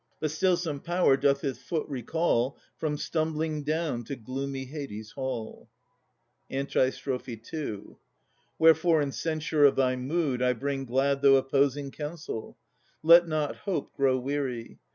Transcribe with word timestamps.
But 0.19 0.31
still 0.31 0.57
some 0.57 0.79
power 0.79 1.15
doth 1.15 1.41
his 1.41 1.59
foot 1.59 1.87
recall 1.87 2.57
From 2.75 2.97
stumbling 2.97 3.61
down 3.63 4.03
to 4.05 4.15
Hades' 4.15 5.09
darkling 5.09 5.09
hall. 5.13 5.69
Wherefore, 8.57 8.99
in 9.03 9.11
censure 9.11 9.63
of 9.63 9.75
thy 9.75 9.95
mood, 9.95 10.41
I 10.41 10.53
bring 10.53 10.79
II 10.79 10.85
2 10.85 10.87
Glad, 10.91 11.21
though 11.21 11.35
opposing, 11.35 11.91
counsel. 11.91 12.57
Let 13.03 13.27
not 13.27 13.57
hope 13.57 13.93
Grow 13.95 14.17
weary. 14.17 14.79